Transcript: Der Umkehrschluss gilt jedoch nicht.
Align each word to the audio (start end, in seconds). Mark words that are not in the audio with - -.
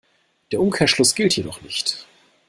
Der 0.51 0.59
Umkehrschluss 0.61 1.13
gilt 1.13 1.35
jedoch 1.37 1.61
nicht. 1.61 2.07